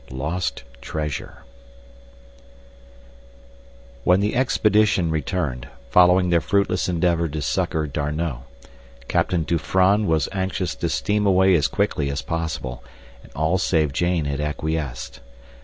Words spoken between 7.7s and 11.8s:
D'Arnot, Captain Dufranne was anxious to steam away as